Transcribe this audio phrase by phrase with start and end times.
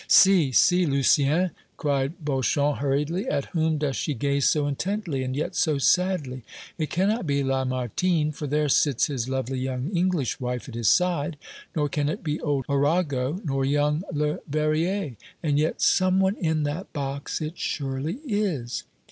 [0.07, 5.55] "See, see, Lucien!" cried Beauchamp, hurriedly; "at whom does she gaze so intently, and yet
[5.55, 6.41] so sadly?
[6.79, 11.37] It cannot be Lamartine, for there sits his lovely young English wife at his side;
[11.75, 16.63] nor can it be old Arago, nor young Le Verrier; and yet some one in
[16.63, 18.85] that box it surely is."